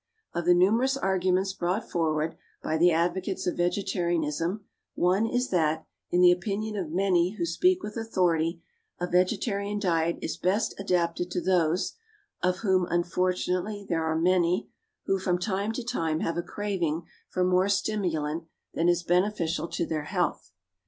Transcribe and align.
Of 0.33 0.45
the 0.45 0.55
numerous 0.55 0.97
arguments 0.97 1.53
brought 1.53 1.87
forward 1.87 2.35
by 2.63 2.75
the 2.75 2.89
advocates 2.91 3.45
of 3.45 3.55
vegetarianism, 3.57 4.65
one 4.95 5.27
is 5.27 5.49
that, 5.51 5.85
in 6.09 6.21
the 6.21 6.31
opinion 6.31 6.75
of 6.75 6.89
many 6.89 7.33
who 7.37 7.45
speak 7.45 7.83
with 7.83 7.95
authority, 7.97 8.63
a 8.99 9.05
vegetarian 9.05 9.77
diet 9.77 10.17
is 10.19 10.37
best 10.37 10.73
adapted 10.79 11.29
to 11.29 11.39
those 11.39 11.97
of 12.41 12.61
whom, 12.61 12.87
unfortunately, 12.89 13.85
there 13.87 14.03
are 14.03 14.17
many 14.17 14.71
who, 15.05 15.19
from 15.19 15.37
time 15.37 15.71
to 15.73 15.83
time, 15.83 16.21
have 16.21 16.35
a 16.35 16.41
craving 16.41 17.03
for 17.29 17.43
more 17.43 17.69
stimulant 17.69 18.45
than 18.73 18.89
is 18.89 19.03
beneficial 19.03 19.67
to 19.67 19.85
their 19.85 20.05
health. 20.05 20.51